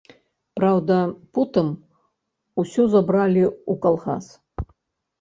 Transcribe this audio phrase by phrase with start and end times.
[0.59, 0.97] Праўда,
[1.39, 1.69] потым
[2.65, 4.25] усё забралі ў калгас.